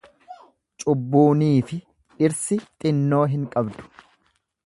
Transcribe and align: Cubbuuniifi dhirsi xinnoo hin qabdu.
Cubbuuniifi 0.83 1.77
dhirsi 2.21 2.59
xinnoo 2.79 3.23
hin 3.35 3.47
qabdu. 3.57 3.89